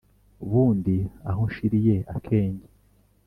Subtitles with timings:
[0.49, 0.95] bundi
[1.29, 2.67] aho nshiriye akenge.